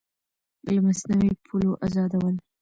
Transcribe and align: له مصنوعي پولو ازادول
له 0.73 0.79
مصنوعي 0.85 1.33
پولو 1.45 1.71
ازادول 1.87 2.35